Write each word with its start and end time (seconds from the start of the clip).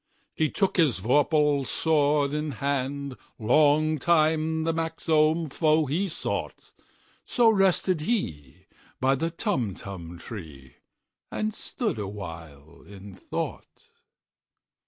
He 0.33 0.49
took 0.49 0.77
his 0.77 0.99
vorpal 0.99 1.63
sword 1.67 2.33
in 2.33 2.53
hand:Long 2.53 3.99
time 3.99 4.63
the 4.63 4.73
manxome 4.73 5.47
foe 5.51 5.85
he 5.85 6.09
sought—So 6.09 7.51
rested 7.51 8.01
he 8.01 8.65
by 8.99 9.13
the 9.13 9.29
Tumtum 9.29 10.17
tree, 10.17 10.77
And 11.31 11.53
stood 11.53 11.99
awhile 11.99 12.81
in 12.81 13.13
thought. 13.13 13.89